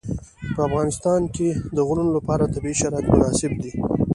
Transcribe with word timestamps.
په 0.55 0.61
افغانستان 0.67 1.21
کې 1.35 1.47
د 1.75 1.77
غرونه 1.87 2.11
لپاره 2.17 2.51
طبیعي 2.53 2.75
شرایط 2.81 3.07
مناسب 3.13 3.51
دي. 3.63 3.73